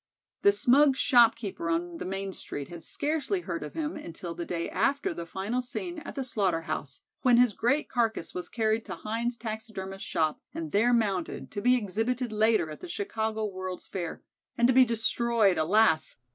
[0.41, 4.67] The smug shopkeeper on the main street had scarcely heard of him until the day
[4.67, 8.95] after the final scene at the slaughter house, when his great carcass was carried to
[8.95, 14.23] Hine's taxidermist shop and there mounted, to be exhibited later at the Chicago World's Fair,
[14.57, 16.15] and to be destroyed, alas!